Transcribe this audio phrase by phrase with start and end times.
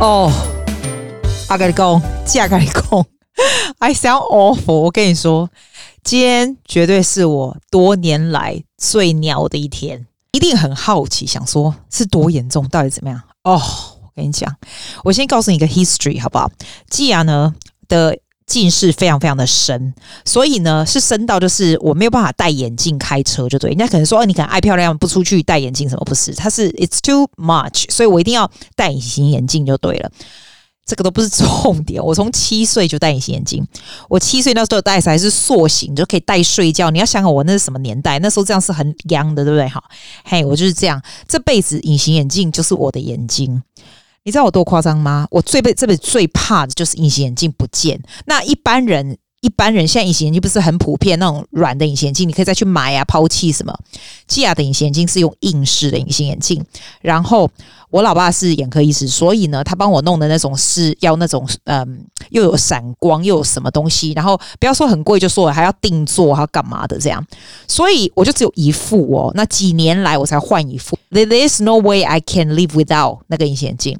[0.00, 0.30] 哦，
[1.48, 3.06] 阿跟你讲，嫁跟你讲，
[3.78, 4.74] I sound awful。
[4.74, 5.50] 我跟你说，
[6.04, 13.20] 今天绝对是我多年来最鸟的一天，一定很好奇，想说是多严重，到底怎么样？
[13.42, 13.60] 哦，
[14.02, 14.56] 我跟你讲，
[15.02, 16.48] 我先告诉你一个 history 好不好？
[16.88, 17.52] 既然呢
[17.88, 18.16] 的
[18.48, 19.94] 近视非常非常的深，
[20.24, 23.68] 所以呢是深到就是我没有办法戴眼镜开车，就对。
[23.68, 26.04] 人家可能说，哦，你可能爱漂亮，不出去戴眼镜什么？
[26.06, 30.10] 不是，它是 it's too much，所以我一定要戴隐形眼镜就对了。
[30.86, 32.02] 这个都不是重点。
[32.02, 33.62] 我从七岁就戴隐形眼镜，
[34.08, 36.90] 我七岁那时候戴还是塑形，就可以戴睡觉。
[36.90, 38.18] 你要想想我那是什么年代？
[38.20, 39.68] 那时候这样是很 young 的，对不对？
[39.68, 39.84] 哈，
[40.24, 43.62] 嘿，我就是这样，这辈子隐形眼镜就是我的眼睛。
[44.28, 45.26] 你知道我多夸张吗？
[45.30, 47.98] 我最被这辈子最怕的就是隐形眼镜不见。
[48.26, 49.16] 那一般人。
[49.40, 53.72] 一般人现在隐形眼镜不是很普遍，那种软的隐形眼镜，你可以再去买啊，抛弃什么？
[54.26, 56.60] 基亚的隐形眼镜是用硬式的隐形眼镜，
[57.00, 57.48] 然后
[57.90, 67.24] 我老爸是眼科医师，所以呢，他帮我弄的那种是要那种嗯，又有闪光又有什么东西，然后不要说很贵，就说我还要定做，还要干嘛的这样，
[67.66, 70.98] 所以我就只有一副哦，那几年来我才换一副。
[71.10, 73.98] There is no way I can live without 那个隐形眼镜。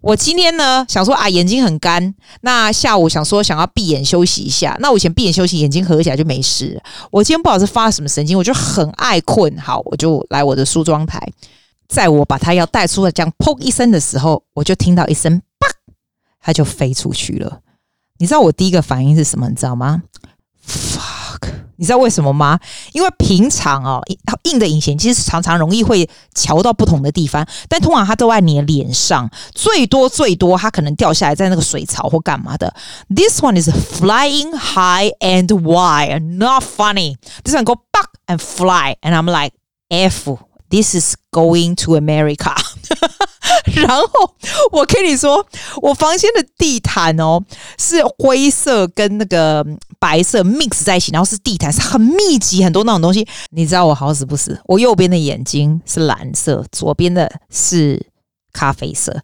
[0.00, 2.14] 我今天呢，想说啊，眼睛很干。
[2.40, 4.76] 那下午想说想要闭眼休息一下。
[4.80, 6.82] 那我以前闭眼休息，眼睛合起来就没事。
[7.10, 9.56] 我今天不知道是发什么神经，我就很爱困。
[9.58, 11.20] 好，我就来我的梳妆台，
[11.90, 15.68] 在我把它要带出来，这样砰一声的时候，我就听到一声啪，
[16.40, 17.60] 它就飞出去了。
[18.18, 19.48] 你知道我第一个反应是什么？
[19.48, 20.04] 你知道吗
[20.64, 21.50] ？Fuck！？
[21.76, 22.60] 你知道为什么吗？
[22.92, 24.02] 因为平常哦，
[24.44, 32.74] 硬的隐形其实常常容易会乔到不同的地方，但通常它都在你的脸上，最多最多它可能掉下来在那个水槽或干嘛的。
[33.08, 37.16] This one is flying high and wide, not funny.
[37.42, 39.54] This one go back and fly, and I'm like,
[39.88, 40.36] F,
[40.70, 42.54] this is going to America.
[43.74, 44.04] 然后
[44.72, 45.46] 我跟你说，
[45.82, 47.40] 我房间的地毯哦
[47.78, 49.64] 是灰色跟那个
[49.98, 53.26] 白色 mix 在一起，然后是地毯是很密集，很多那种东西。
[53.50, 58.06] 你知道我好死不死，我右边的眼睛是蓝色，左边的是
[58.52, 59.22] 咖啡色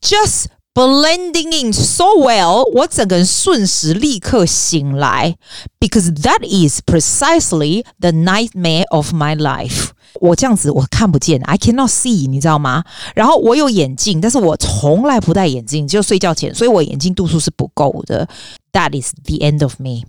[0.00, 5.35] ，just blending in so well，我整个人瞬时立刻醒来，
[5.79, 9.89] because that is precisely the nightmare of my life。
[10.19, 12.83] 我这样子我看不见，I cannot see，你知道吗？
[13.15, 18.27] 然后我有眼镜，但是我从来不戴眼镜，就睡觉前，所以我眼镜度数是不够的。
[18.73, 20.03] That is the end of me。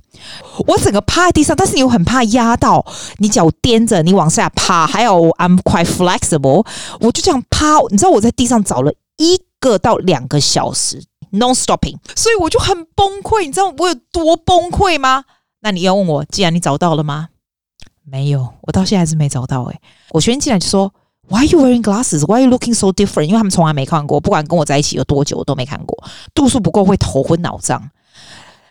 [0.66, 2.84] 我整个趴在地上，但是你又很怕压到
[3.18, 4.86] 你脚踮着，你往下趴。
[4.86, 6.66] 还有 I'm quite flexible，
[7.00, 7.78] 我就这样趴。
[7.90, 13.45] 你知道我在地上找了一 个到两个小时，non stopping，所以我就很崩溃。
[13.45, 15.25] 你知道我有多崩溃吗？
[15.61, 17.29] 那你要问我，既然你找到了吗？
[18.03, 19.81] 没有，我到现在还是没找到诶、
[20.11, 20.93] 我学生进来就说
[21.27, 22.25] ，Why are you wearing glasses?
[22.25, 23.23] Why are you looking so different?
[23.23, 26.01] 因为他们从来没看过，不管跟我在一起有多久，我都没看过。
[26.33, 27.89] 度数不够会头昏脑胀。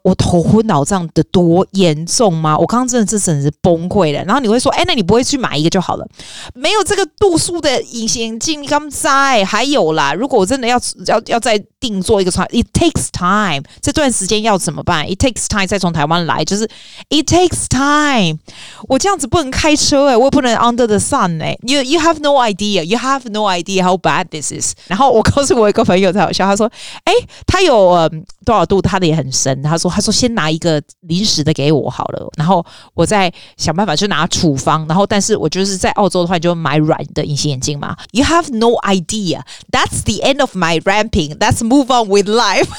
[0.06, 2.56] 我头昏脑胀的多严重吗？
[2.56, 4.22] 我刚刚真的这真的是崩溃了。
[4.22, 6.06] 然后你会说，哎，那你不会去买一个就好了？
[6.54, 10.14] 没有这个度数的隐形眼镜，你刚在还有啦。
[10.14, 13.63] 如果我真的要要要再定做一个穿，it takes time。
[13.81, 15.05] 这段时间要怎么办？
[15.05, 16.65] it takes time 再从台湾来，就是
[17.09, 18.39] it takes time。
[18.87, 21.55] 我这样子不能开车哎，我也不能 under the sun 哎。
[21.61, 24.73] You you have no idea, you have no idea how bad this is。
[24.87, 26.71] 然后我告诉我一个朋友才好笑，他说，
[27.03, 27.13] 哎，
[27.45, 28.09] 他有、呃、
[28.43, 28.81] 多少度？
[28.81, 29.61] 他的也很深。
[29.61, 29.91] 他说。
[29.91, 34.87] 他说：“先拿一个临时的给我好了，然后我再想办法去拿处方。
[34.87, 37.93] 然后，但是我就是在澳洲的话，就买软的隐形眼镜嘛。
[38.11, 39.41] You have no idea.
[39.69, 41.37] That's the end of my ramping.
[41.39, 42.69] Let's move on with life.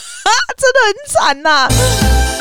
[0.56, 1.69] 真的很惨呐。”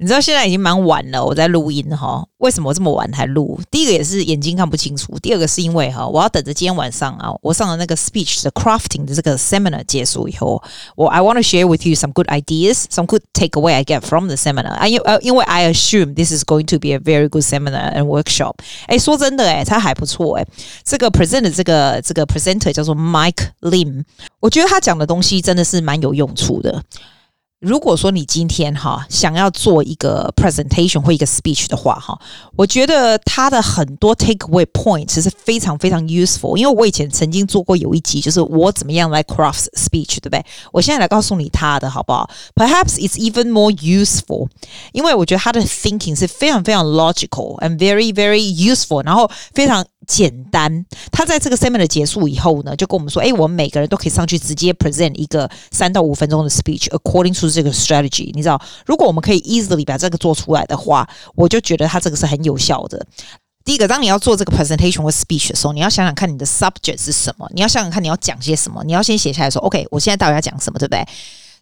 [0.00, 2.24] 你知道现在已经蛮晚了，我在录音哈。
[2.36, 3.58] 为什么这么晚才录？
[3.68, 10.62] 第一个也是眼睛看不清楚，第二个是因为哈，我要等着今天晚上啊，我上的那个 speech 的 crafting 的这个 seminar 结束以后，
[10.94, 14.28] 我 I want to share with you some good ideas, some good takeaway I get from
[14.28, 14.74] the seminar。
[14.74, 18.54] 啊，因因为 I assume this is going to be a very good seminar and workshop。
[18.86, 20.46] 哎，说真的哎，他还不错哎。
[20.84, 24.04] 这个 present 这个这个 presenter 叫做 Mike Lim，
[24.38, 26.84] 我觉得他讲的东西真的是蛮有用处的。
[27.59, 32.19] 如果说你今天哈想要做一个 presentation 或一个 speech 的话哈，
[32.57, 36.57] 我觉得他的很多 takeaway points 其实非常非常 useful。
[36.57, 40.45] 因为我以前曾经做过有一集，就是我怎么样来 craft speech，对不对？
[40.73, 42.29] 我现在来告诉你他的好不好？
[42.53, 44.49] Perhaps it's even more useful，
[44.91, 49.85] 因为我觉得他的 thinking 是非常非常 logical and very very useful，然后非常。
[50.08, 50.84] 简单。
[51.12, 58.32] 他在这个 seminar 结束以后呢，就跟我们说：“哎，我们每个人都可以上去直接 present 一个三到五分钟的 speech，according to 这个 strategy。
[58.34, 63.06] 你知道，如果我们可以 easily 把这个做出来的话，我就觉得他这个是很有效的。
[63.64, 71.06] 第一个，当你要做这个 presentation 或 speech 的时候，你要想想看你的 subject 是什么，你要想想看你要讲些什么，你要先写下来说：OK，我现在到底要讲什么，对不对？”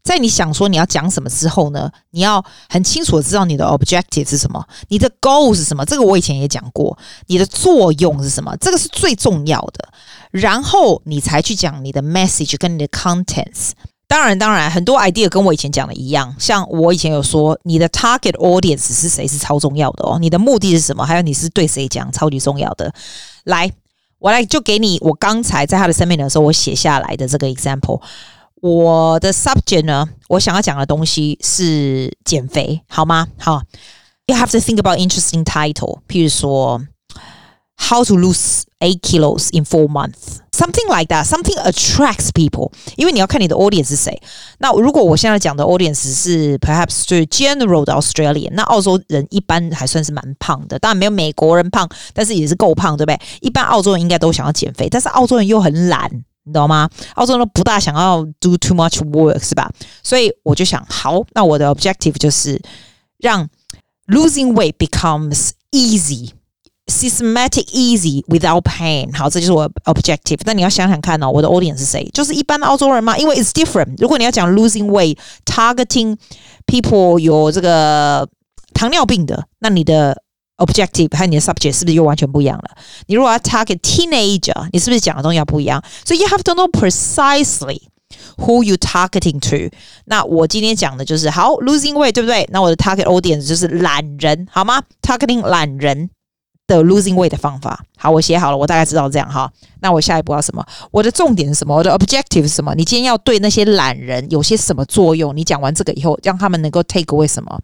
[0.07, 5.85] 在你想说你要讲什么之后呢，你要很清楚的知道你的 objective 是什么，你的 goal 是什么。
[5.85, 9.89] 这个我以前也讲过，你的作用是什么，这个是最重要的。
[10.31, 13.73] 然后你才去讲你的 message 跟你的 contents。
[14.07, 16.33] 当然，当然，很多 idea 跟我以前讲的一样。
[16.39, 20.17] 像我以前有说，你的 target audience 是谁是超重要的哦。
[20.21, 21.05] 你的目的是什么？
[21.05, 22.95] 还有你是对谁讲，超级重要的。
[23.43, 23.69] 来，
[24.21, 28.01] 我来就给你我刚才在他的生命的时候我写下来的这个 example。
[28.63, 33.29] 我的 subject 呢，我想要讲的东西是减肥，好吗？
[33.39, 33.63] 好
[34.27, 36.81] ，you have to think about interesting title，譬如说
[37.79, 42.73] How to lose eight kilos in four months, something like that, something attracts people。
[42.97, 44.19] 因为你要看你的 audience 是谁。
[44.59, 53.21] 那如果我现在讲的 audience 是 perhaps 就是 general 的 Australian，那澳洲人一般还算是蛮胖的，当然没有美国人胖，但是也是够胖，对不对？
[53.43, 56.11] 一般澳洲人应该都想要减肥，但是澳洲人又很懒。
[56.46, 56.90] 你懂吗？
[57.16, 59.70] 澳洲人不大想要 do too much work，是吧？
[60.04, 62.60] 所以我就想，好，那我的 objective 就是
[63.20, 63.48] 让
[64.08, 66.32] losing weight becomes easy,
[66.88, 69.16] systematic, easy without pain。
[69.16, 70.40] 好，这就是我 objective。
[70.46, 72.10] 那你要想想看哦，我的 audience 是谁？
[72.12, 73.16] 就是一般的澳洲人吗？
[73.18, 73.96] 因为 it's different。
[74.00, 76.18] 如果你要讲 losing weight, targeting
[76.66, 78.28] people 有这个
[78.74, 80.24] 糖尿病的，那你的
[80.59, 82.71] Objective 和你的 subject 是不是又完全不一样了？
[83.07, 85.83] 你如果要 target teenager，你是不是讲的东西要不一样？
[86.05, 87.83] 所以 you have to know precisely
[88.39, 89.75] who you targeting to。
[90.07, 92.49] 那我今天讲的就是好 losing weight，对不对？
[92.51, 96.09] 那我的 target audience 就是懒人，好吗？targeting 懒人。
[96.67, 99.51] 的 losing weight 的方法，好，我写好了，我大概知道这样哈。
[99.81, 100.67] 那我下一步要什么？
[100.91, 101.77] 我的重点是什么？
[101.77, 102.75] 我的 objective 是什么？
[102.75, 105.37] 你今天要对那些懒人有些什么作用？
[105.37, 107.61] 你讲完这个以后，让他们能够 take away 什么？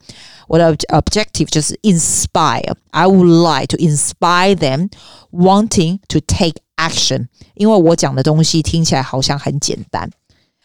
[0.46, 2.74] 我的 objective 就是 inspire。
[2.90, 4.90] I would like to inspire them
[5.32, 7.26] wanting to take action。
[7.54, 10.08] 因为我讲的东西听起来好像很简单。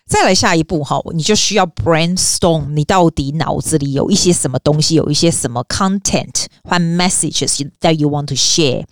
[0.08, 8.86] 再来下一步哈，你就需要 brainstorm，你到底脑子里有一些什么东西，有一些什么 content 或 messages that you want to share。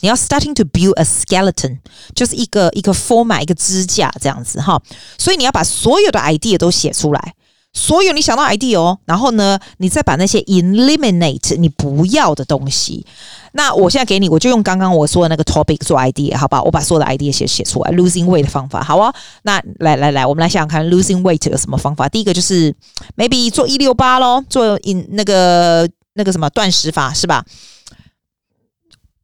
[0.00, 1.78] 你要 starting to build a skeleton，
[2.14, 4.80] 就是一个一个 format 一个支架这样子哈。
[5.16, 7.34] 所以你要把所有的 idea 都写出来。
[7.78, 13.06] 所有你想到 idea 哦，然后呢，你再把那些 eliminate 你不要的东西。
[13.52, 16.62] 那我现在给你，我就用刚刚我说的那个 topic 做 idea，好吧？
[16.62, 19.14] 我把所有的 idea 写写出来，losing weight 的方法，好啊。
[19.42, 22.08] 那来来来，我们来想想看，losing weight 有什么方法？
[22.08, 22.74] 第一个就是
[23.16, 27.44] maybe 做一六八咯，做 in 那个那个什么断食法是吧？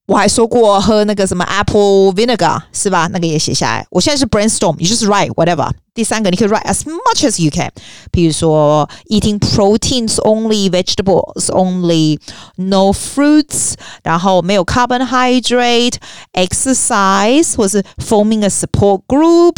[0.07, 3.07] 我还说过喝那个什么 apple vinegar 是吧？
[3.13, 3.85] 那个也写下来。
[3.91, 5.69] 我现在是 brainstorm，你就是 write whatever。
[5.93, 7.69] 第三个你可以 write as much as you can，
[8.09, 12.19] 比如说 eating proteins only, vegetables only,
[12.55, 15.95] no fruits，然后没有 carbohydrate,
[16.33, 19.57] exercise，或是 forming a support group。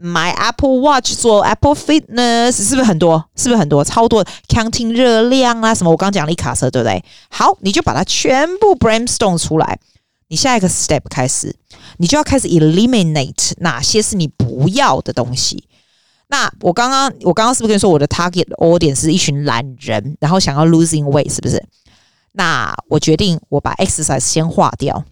[0.00, 3.24] 买 Apple Watch 做 Apple Fitness 是不是很多？
[3.36, 3.84] 是不是很多？
[3.84, 5.90] 超多 counting 热量啊什么？
[5.90, 7.04] 我刚讲了一卡车，对不对？
[7.30, 9.78] 好，你就把它全部 brainstorm 出来。
[10.28, 11.54] 你下一个 step 开始，
[11.98, 15.64] 你就要开始 eliminate 哪些是你不要的东西。
[16.28, 21.60] 那我刚刚我刚刚是不是跟你说我的 target audience 是一群懒人，然后想要 losing weight 是不是？
[22.32, 25.04] 那我决定我把 exercise 先划掉。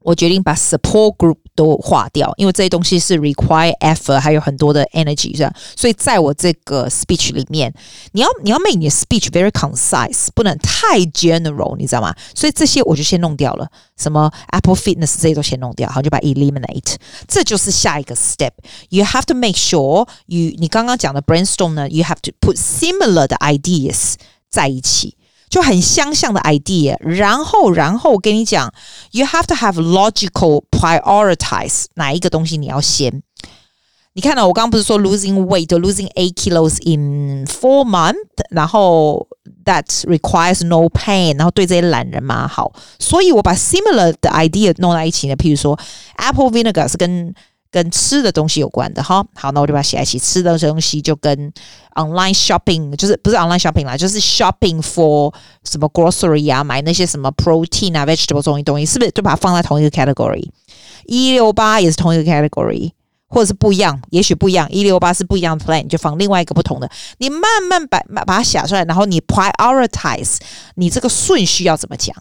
[0.00, 5.50] 我决定把 support group 都划掉，因为这些东西是 require effort，还有很多的 energy，这样。
[5.74, 7.72] 所以在我这个 speech 里面，
[8.12, 12.14] 你要你要 make 你的 speech very concise，不能太 general，你知道吗？
[12.34, 13.66] 所以这些我就先弄掉了，
[13.96, 16.96] 什么 Apple Fitness 这些都先弄掉，好，就把 eliminate。
[17.26, 24.16] 这就是下一个 step。You have to make sure you 你刚刚讲的 brainstorm 呢，you have to put similar 的 ideas
[24.50, 25.16] 在一起。
[25.48, 28.72] 就很相像的 idea，然后，然后我跟你讲，
[29.12, 33.22] you have to have logical prioritize 哪一个东西你要先。
[34.16, 38.14] 你看到我刚刚不是说 losing weight，losing eight kilos in four months，
[38.50, 39.26] 然后
[39.64, 45.76] that requires no pain，然后对这些懒人嘛好，所以我把 similar 的 idea 弄在一起呢，譬如说
[46.16, 47.34] apple vinegar 是跟
[47.71, 50.17] 跟吃的东西有关的哈，好，那我就把它写在一起。
[50.17, 51.53] 吃的东西就跟
[51.95, 55.33] online shopping，就是不是 online shopping 啦，就是 shopping for
[55.63, 60.49] 什么 grocery 啊，买那些什么 protein 啊，vegetable 这种东西，是不是就把它放在同一个 category？
[61.05, 62.91] 一六八也是同一个 category，
[63.27, 64.67] 或者是不一样，也许不一样。
[64.71, 66.89] 一六八是不一样的 plan，就放另外一个不同的。
[67.19, 70.37] 你慢慢把把它写出来，然后你 prioritize，
[70.75, 72.15] 你这个顺序要怎么讲？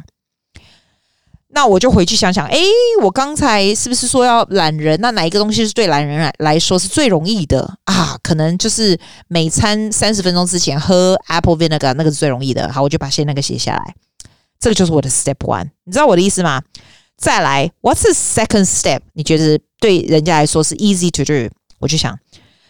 [1.50, 2.62] 那我就回去想想，诶，
[3.02, 5.00] 我刚才是不是说要懒人？
[5.00, 8.18] 那哪一个东西是对懒人来来说是最容易的啊？
[8.22, 12.70] 可能就是每餐三十分钟之前喝 apple vinegar 那个是最容易的。
[12.72, 13.94] 好，我就把先那个写下来。
[14.60, 16.62] 这个就是我的 step one，你知道我的意思吗？
[17.16, 19.00] 再来，what's the second step？
[19.14, 21.50] 你觉得对人家来说是 easy to do？
[21.78, 22.16] 我就想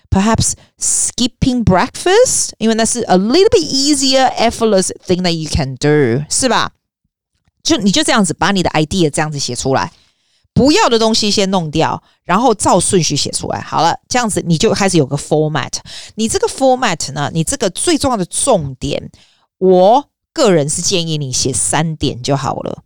[0.08, 6.70] ，perhaps skipping breakfast，因为那是 a little bit easier, effortless thing that you can do，是吧？
[7.62, 9.93] 就你就这样子把你的 idea 这样子写出来，
[10.53, 13.61] 不要的东西先弄掉，然后照顺序写出来。
[13.61, 15.73] 好了，这样子你就开始有个 format。
[16.15, 19.11] 你这个 format 呢，你这个最重要的重点，
[19.59, 22.83] 我个人是建议你写三点就好了。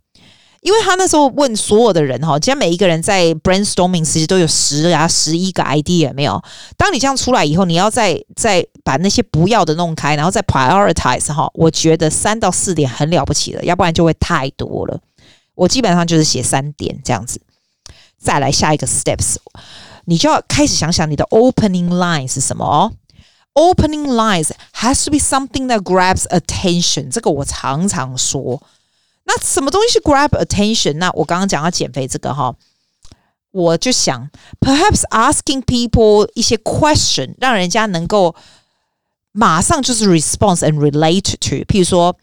[0.63, 6.41] 因为他那时候问所有的人哈，其实每一个人在 brainstorming 其实都有十啊十一个 idea 没有。
[6.77, 11.51] 当你这样出来以后，你要再再把那些不要的弄开，然后再 prioritize 哈。
[11.53, 14.97] 我觉得三到四点很了不起了，要不然就会太多了。
[15.55, 17.41] 我基本上就是写三点这样子。
[18.17, 19.35] 再来下一个 steps，
[20.05, 22.93] 你就要开始想想你的 opening line 是什么哦。
[23.53, 27.11] Opening lines has to be something that grabs attention。
[27.11, 28.63] 这个我常常说。
[29.24, 30.94] 那什么东西是 grab attention？
[30.94, 32.54] 那我刚刚讲要减肥这个哈，
[33.50, 38.34] 我就想，perhaps asking people 一些 question，让人家能够
[39.32, 41.56] 马上就是 response and relate to。
[41.66, 42.16] 譬如说，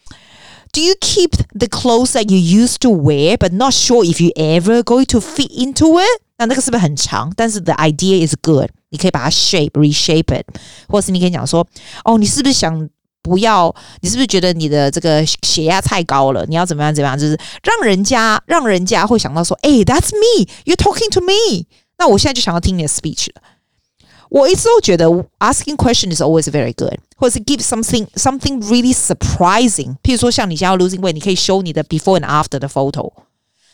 [0.72, 4.32] Do you keep the clothes that you used to wear but not sure if you
[4.36, 6.22] ever going to fit into it？
[6.38, 7.32] 那那个是不是很长？
[7.36, 10.46] 但是 the idea is good，你可以把它 shape reshape it，
[10.88, 11.66] 或者是你可以讲说，
[12.04, 12.90] 哦，你是不是想？
[13.23, 16.45] 不要，你是不是觉得你的这个血压太高了？
[16.47, 17.19] 你要怎么样怎么样？
[17.19, 21.67] 就是让人家让人家会想到说，哎，That's me，you're talking to me。
[21.99, 23.43] 那我现在就想要听你的 speech 了。
[24.31, 25.07] 我一直都觉得
[25.41, 29.97] asking question is always very good，或者是 give something something really surprising。
[30.03, 33.13] 譬如说，像你现在要 losing weight，你可以 show 你的 before and after 的 photo。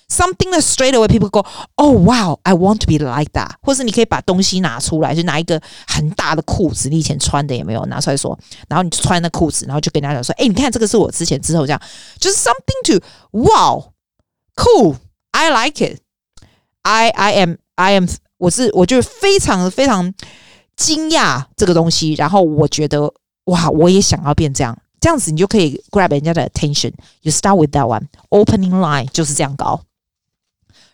[0.09, 1.45] Something that straight away people go,
[1.75, 3.51] oh wow, I want to be like that。
[3.61, 11.81] 或是你可以把东西拿出来，就拿一个很大的裤子，你以前穿的也没有拿出来说，然后你就穿那裤子，然后就跟人家讲说，哎，你看这个是我之前之后这样，
[12.19, 13.93] 就是 something to wow,
[14.57, 14.97] cool,
[15.31, 16.01] I like it.
[16.81, 18.07] I I am I am
[18.37, 20.13] 我是我就非常非常
[20.75, 23.13] 惊讶这个东西，然后我觉得
[23.45, 26.91] 哇，我也想要变这样，这样子你就可以 grab 人家的 attention.
[27.21, 28.07] You start with that one.
[28.29, 29.85] Opening line 就是这样搞。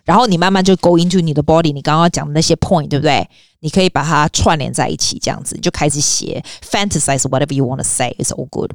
[0.04, 3.28] 然后你慢慢就 go into 你的 body，你刚刚讲的那些 point，对不对？
[3.61, 8.73] 你可以把它串联在一起，这样子你就开始写 fantasize whatever you want to say is all good。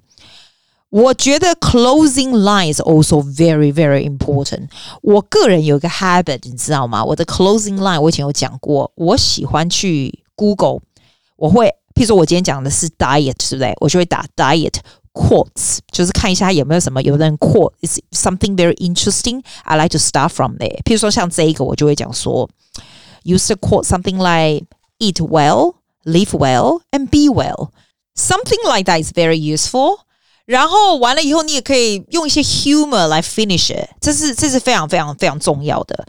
[0.89, 4.69] 我觉得 closing line is also very very important。
[5.01, 7.03] 我个人有一个 habit，你知道吗？
[7.03, 10.79] 我的 closing line 我以前有讲过，我喜欢去 Google，
[11.36, 13.75] 我会，譬如说我今天讲的是 diet，对不对？
[13.81, 14.75] 我就会打 diet。
[15.17, 19.43] Quotes 就是看一下有没有什么，有的人 quote is something very interesting.
[19.64, 20.83] I like to start from there.
[20.85, 22.49] 譬如说像这一个，我就会讲说，
[23.25, 24.67] use a quote something like
[24.99, 25.75] eat well,
[26.05, 27.69] live well, and be well.
[28.14, 29.99] Something like that is very useful.
[30.47, 33.91] 然后完了以后，你也可以用一些 humor 来 finish it.
[34.00, 36.07] 这是这是非常非常非常重要的。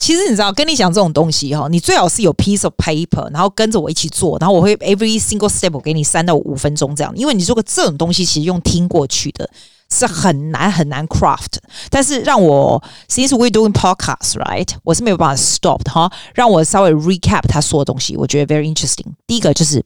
[0.00, 9.48] 其实你知道，跟你讲这种东西哈，你最好是有 piece of paper，然后跟着我一起做，然后我会 every single step 给你三到五分钟这样，因为你如果这种东西其实用听过去的
[9.92, 11.58] 是很难很难 craft，
[11.90, 19.04] 但是让我 since we doing podcast right，我是没有办法 stop 的哈，让我稍微 recap 他说的东西，我觉得 very interesting。
[19.26, 19.84] 第一个就是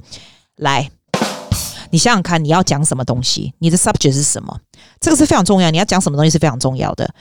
[0.56, 0.88] 来，
[1.90, 4.56] 你想想看你要讲什么东西，你的 subject 是什么，
[5.00, 7.12] 这个是非常重要，你要讲什么东西是非常重要的。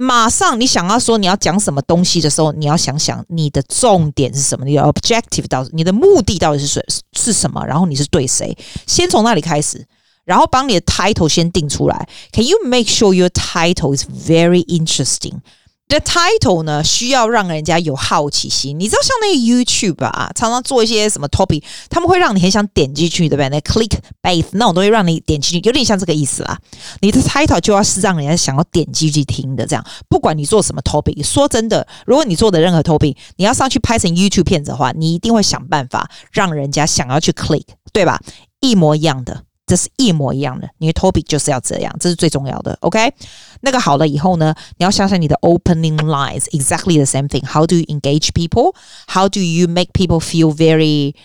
[0.00, 6.84] 马上，你想要说你要讲什么东西的时候，你要想想你的重点是什么，你的 objective 到你的目的到底是谁
[7.16, 9.84] 是什么，然后你是对谁，先从那里开始，
[10.24, 12.08] 然后把你的 title 先定出来。
[12.32, 15.40] Can you make sure your title is very interesting?
[15.88, 18.78] The title 呢，需要让人家有好奇心。
[18.78, 23.48] 你知道像那个 YouTube 啊，常常做一些什么 topic，他们会让你很想点进去，对不对？
[23.48, 26.58] 那 click bait 那种东西让你点进去，有点像这个意思啦。
[27.00, 29.82] 你的 title 就要是让人家想要点进去听的，这样。
[30.10, 37.64] 不管你做什么 topic，说真的，如果你做的任何 topic，你要上去拍成 YouTube 片子的话，你一定会想办法让人家想要去 click，
[37.94, 38.20] 对吧？
[38.60, 39.44] 一模一样的。
[39.67, 42.77] 这是一模一样的，你的 topic 就是要这样，这是最重要的。
[42.81, 43.13] OK，
[43.61, 47.45] 那个好了以后呢，你要想想你的 opening lines exactly the same thing.
[47.45, 48.75] How do you engage people?
[49.07, 51.15] How do you make people feel very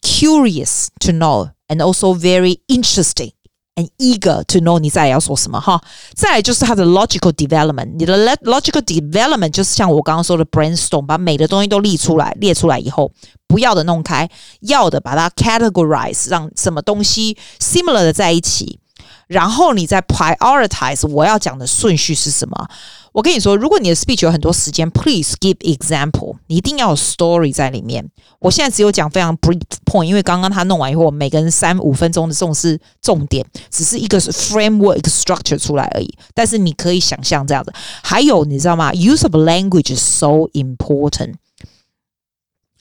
[0.00, 3.32] curious to know and also very interesting?
[3.75, 5.81] And eager to know 你再要说什么哈，
[6.15, 7.97] 再来就是它的 logical development。
[7.97, 13.11] 你的 logical development 就是像我刚刚说的 brainstorm，把美的东西都列出来，列出来以后，
[13.47, 14.29] 不要的弄开，
[14.61, 18.79] 要的把它 categorize，让什么东西 similar 的在一起，
[19.27, 22.69] 然后你再 prioritize 我要讲的顺序是什么？
[23.15, 28.05] 我跟你说，如果你的 speech 有很多时间，please give example，你一定要有 story 在里面。
[28.39, 36.13] 我现在只有讲非常 brief point，因为刚刚他弄完以后，每个人三五分钟的这种是重点，只是一个 framework structure 出来而已。
[36.33, 37.73] 但是你可以想象这样的。
[38.03, 41.35] 还有你知道吗？Use of language is so important。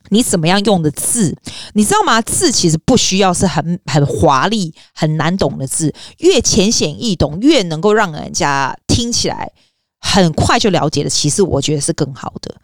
[0.08, 1.36] 你怎么样用的字，
[1.74, 2.20] 你知道吗？
[2.20, 9.52] 字其实不需要是很很华丽、很难懂的字，越浅显易懂，越能够让人家听起来
[10.04, 11.08] 很快就了解了。
[11.08, 12.54] 其实我觉得是更好的。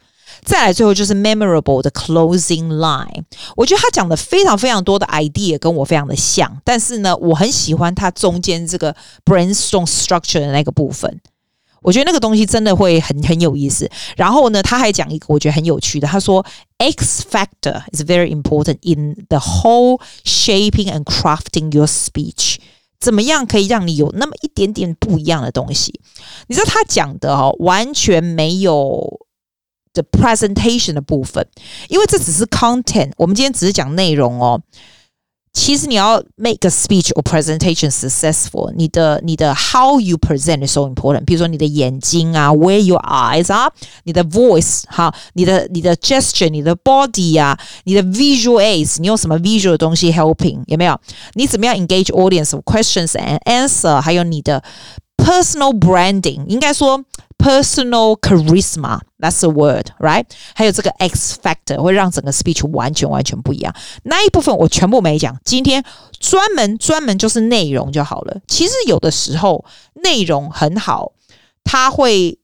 [0.44, 3.24] 再来，最后就是 memorable 的 closing line。
[3.56, 8.94] 我觉得他讲的非常非常多的 idea 跟我非常的像，但是呢，我很喜欢他中间这个
[9.24, 11.20] brainstorm structure 的那个部分。
[11.82, 13.90] 我觉得那个东西真的会很很有意思。
[14.16, 16.44] 然后呢，他还讲一个我觉得很有趣的，他说
[16.78, 22.56] X factor is very important in the whole shaping and crafting your speech。
[23.00, 26.00] 怎么样可以让你有那么一点点不一样的东西？
[26.46, 29.26] 你知道他讲的哦，完全没有
[29.94, 31.48] the presentation 的部分，
[31.88, 33.12] 因为这只是 content。
[33.16, 34.62] 我们今天只是讲内容哦。
[35.53, 41.23] 其实你要 make a speech or presentation successful，你的你的 how you present is so important。
[41.23, 43.71] 比如说你的眼睛啊，where your eyes 啊，
[44.03, 50.99] 你的 voice 哈，你的你的 gesture，你的 body 啊，你的 visual aids，你用什么 visual 的东西 helping 有没有？
[51.35, 54.01] 你怎么样 engage audience of questions and answer？
[54.01, 54.61] 还有你的
[55.15, 57.03] personal branding，应该说。
[57.42, 60.26] Personal charisma, that's the word, right?
[60.54, 63.74] 还有这个 X factor 会让整个 speech 完全完全不一样。
[64.02, 65.82] 那一部分我全部没讲，今天
[66.18, 68.40] 专门专门就是内容就好了。
[68.46, 71.12] 其实有的时候内容很好，
[71.64, 72.38] 它会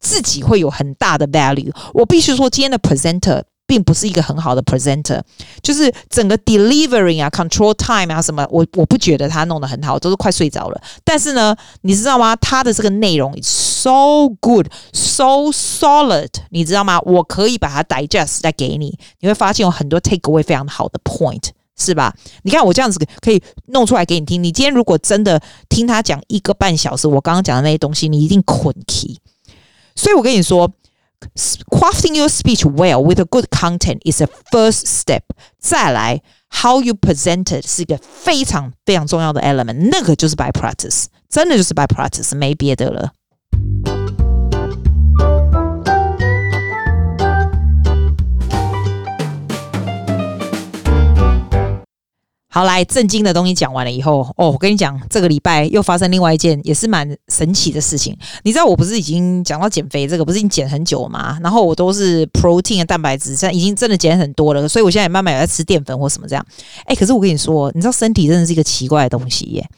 [0.00, 1.72] 自己会有很大的 value。
[1.94, 3.44] 我必须说，今天的 presenter。
[3.68, 5.20] 并不是一个很好的 presenter，
[5.62, 10.80] 就是整个 delivering 啊，control time 啊什么，我我不觉得他弄得很好，都是快睡着了。
[11.04, 12.34] 但是呢，你知道吗？
[12.36, 16.98] 他的这个内容 is so good，so solid，你知道吗？
[17.00, 22.14] 我可以把它 digest 再给你，你会发现有很多 take away 非常好的 point，是吧？
[22.44, 24.42] 你看我这样子可以弄出来给你听。
[24.42, 29.18] 你今天如果真的听他讲一个半小时，我刚刚讲的那些东西，你一定困 key。
[29.94, 30.72] 所以我跟你说。
[31.71, 35.21] Crafting your speech well with a good content is a first step。
[35.57, 39.89] 再来，how you present it 是一个非常非常重要的 element。
[39.89, 43.13] 那个就是 by practice，真的就是 by practice，没别的了。
[52.50, 58.16] 好，来震惊的东西讲完了以后，哦，我跟你讲，这个礼拜又发生另外一件也是蛮神奇的事情。
[58.42, 61.38] 你知道我不是已经讲到减肥这个，不是已经减很久吗？
[61.42, 66.44] 然后我都是 protein 的蛋白质，现在已经真的减很多了，所以我现在也慢慢有在吃淀粉或什么这样。
[66.86, 69.68] 哎，可是我跟你说，你知道身体真的是一个奇怪的东西耶。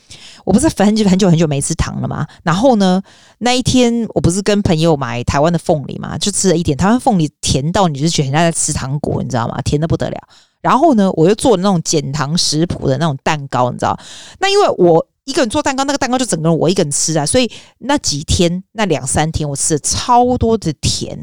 [0.45, 2.25] 我不是很久很久很久没吃糖了吗？
[2.45, 3.03] 然后呢，
[3.39, 6.79] 那一天我不是跟朋友买台湾的凤梨嘛，就吃了一点。
[6.79, 9.61] 台湾凤梨甜到你就觉得人家在吃糖果，你知道吗？
[9.63, 10.17] 甜得不得了。
[10.61, 13.99] 然后呢，我又做那种减糖食谱的那种蛋糕，你知道？
[14.39, 21.23] 那因为我一个人做蛋糕，那个蛋糕就整个人我一个人吃啊，所以那几天那两三天我吃了超多的甜。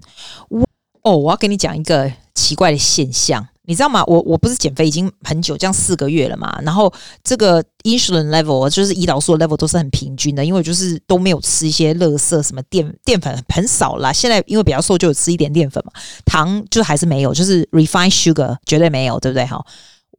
[0.50, 0.66] 我
[1.02, 3.48] 哦，我要跟你讲一个奇怪的现象。
[3.70, 4.02] 你知道吗？
[4.08, 6.58] 我我不是减肥已经很久，这样四个月了嘛。
[6.64, 14.12] 然后这个 insulin level 就是胰岛素 level 都是很平均的，因为就是都没有吃一些垃圾什么淀淀粉很少啦。
[14.14, 15.92] 现在因为比较瘦，就有吃一点淀粉嘛。
[16.26, 19.46] 糖就还是没有，就是 refined sugar 绝对没有，对不对？
[19.46, 19.62] 哈，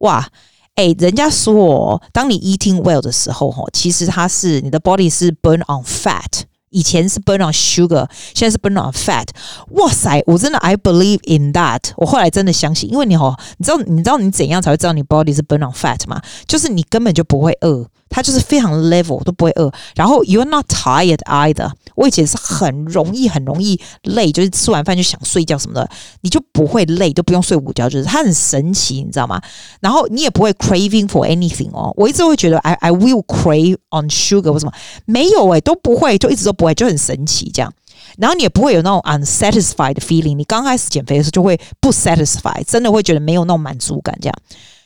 [0.01, 0.29] 哇，
[0.75, 6.43] 哎，人家说，当你 eating well 的时候，哈，其实它是你的 body 是 burn on fat。
[6.69, 9.27] 以前是 burn on sugar，现在是 burn on fat。
[9.71, 11.81] 哇塞，我真的 I believe in that。
[11.97, 16.21] 我后来真的相信，因为你哦，你知道你知道你怎样才会知道你 body 是 burn on fat 吗？
[16.47, 17.85] 就是你根本就不会饿。
[18.11, 21.69] 它就是非常 level 都不会饿，然后 you're not tired either。
[21.93, 25.87] 我以前是很容易很容易累，就是吃完饭就想睡觉什么的，
[26.21, 29.39] 你就不会累，都不用睡午觉，就是它很神奇，你知道吗？
[29.79, 31.93] 然后你也不会 craving for anything 哦。
[31.95, 34.73] 我一直会觉得 I I will crave on sugar 或什么，
[35.05, 37.73] 没有诶、都不会，就一直都不会，就很神奇这样。
[38.17, 44.35] 然后你也不会有那种 unsatisfied feeling，你刚开始减肥的时候就会不 satisfied，真的会觉得没有那种满足感这样。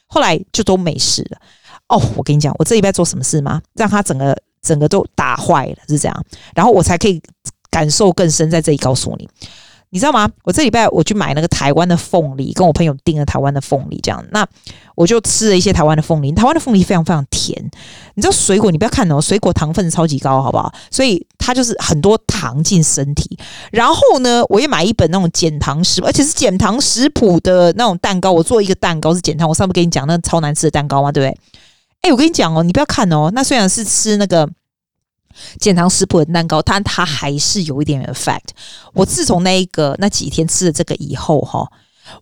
[0.05, 1.37] 后来就都没事了。
[1.87, 3.59] 哦，我跟你讲，我这一拜做什么事吗？
[3.73, 7.19] 让他整个整个都打坏了，是这样，然后我才可以
[7.71, 9.27] 感受更深，在这里告诉你，
[9.93, 10.27] 你知道吗？
[10.43, 14.43] 我这礼拜我去买那个台湾的凤梨，跟我朋友订了台湾的凤梨，这样，那
[14.95, 17.63] 我就吃了一些台湾的凤梨，台湾的凤梨非常非常甜，
[18.15, 20.73] 你知道水果，你不要看哦，水果糖分超级高，好不好？
[20.89, 23.37] 所以它就是很多糖进身体。
[23.71, 31.11] 然后呢，我也买一本那种减糖食，而且是减糖食谱的那种蛋糕，我做一个蛋糕是减糖，我上次跟你讲那超难吃的蛋糕嘛？
[31.11, 31.39] 对不对？
[32.01, 34.49] 哎，我跟你讲哦，你不要看哦，那虽然是吃那个
[35.59, 38.49] 减糖食谱的蛋糕，但它还是有一点 effect。
[38.93, 41.67] 我自从那一个那几天吃了这个以后，哈，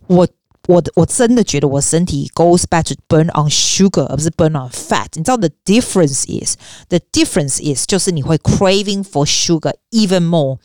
[0.06, 0.26] 我。
[0.68, 5.06] 我我真的觉得我身体 goes back to burn on sugar，而不是 burn on fat。
[5.14, 6.54] 你知道 the difference is
[6.88, 10.58] the difference is 就是你会 craving for sugar even more。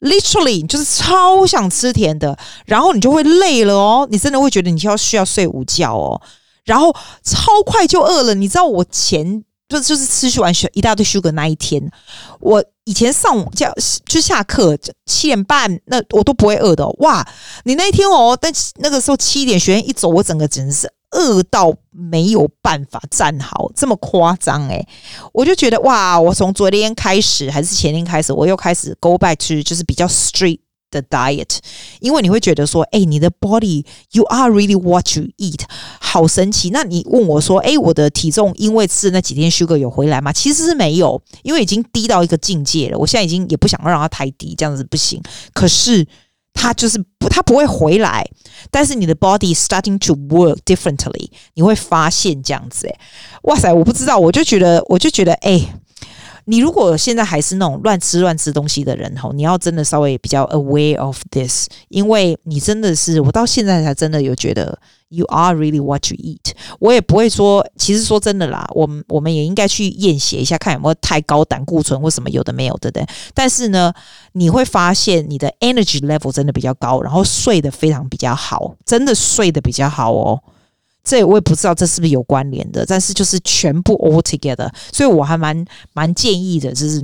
[0.00, 6.20] Literally 就是超想吃甜的，然后你就会累了哦，你真的会觉得你要需要睡午觉哦，
[6.66, 8.34] 然后超快就饿了。
[8.34, 9.42] 你知道我前。
[9.70, 11.80] 就就是吃完一大堆 sugar 那一天，
[12.40, 13.72] 我以前上午叫
[14.04, 16.86] 就下课七点半，那我都不会饿的。
[16.98, 17.26] 哇，
[17.64, 24.84] 你那一天哦，但那个时候七点学员一走，我整个简直是饿到没有办法站好，这么夸张诶，
[25.32, 30.58] 我就觉得哇，我从昨天开始还是前天开始，我又开始 go back to 就是比较 strict
[30.90, 31.58] 的 diet，
[32.00, 35.60] 因为你会觉得说，哎，你的 body you are really what you eat，
[36.00, 36.70] 好神奇。
[36.70, 40.32] 那你问我说，哎，我的体重因为吃那几天 sugar 有回来吗？
[40.32, 42.98] 其实是没有，因为已经低到一个境界了。
[42.98, 45.22] 我现在已经也不想让它太低，这样子不行。
[45.52, 46.06] 可是
[46.52, 48.28] 它就是不，它不会回来。
[48.70, 52.86] 但是你的 body starting to work differently，你会发现这样子。
[52.86, 52.98] 哎，
[53.42, 55.79] 哇塞，我不知道，我就觉得，我就觉得，哎。
[56.50, 64.76] 你如果现在还是那种乱吃乱吃东西的人吼，你要真的稍微比较 aware of this，因为你真的是我到现在才真的有觉得
[65.10, 66.50] you are really what you eat。
[66.80, 73.06] 我也不会说，其实说真的啦，我们我们也应该去验血一下，看有没有太高胆固醇或什么有的没有的的。
[73.32, 73.92] 但是呢，
[74.32, 80.42] 你会发现你的 energy level 真的比较高，然后睡得非常比较好，真的睡得比较好哦。
[81.02, 87.02] 这我也不知道这是不是有关联的，但是就是全部 all together，所以我还蛮蛮建议的，就是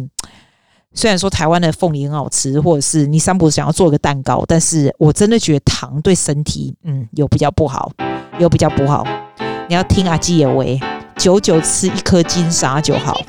[0.93, 7.91] 虽然说台湾的凤梨很好吃，或者是你三伯想要做个蛋糕，但是我真的觉得糖对身体嗯有比较不好，
[8.39, 9.05] 有比较不好。
[9.69, 10.81] 你要听阿基野维，
[11.17, 13.21] 久久吃一颗金沙就好。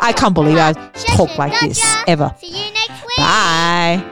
[0.00, 2.32] I can't believe I talk like this ever.
[3.16, 4.11] Bye.